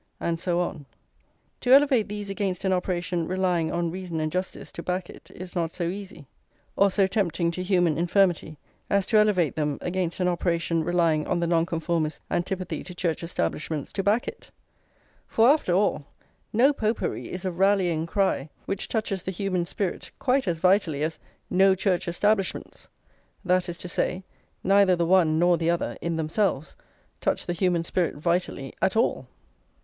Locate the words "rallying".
17.51-18.07